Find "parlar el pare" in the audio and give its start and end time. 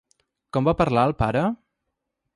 0.81-1.45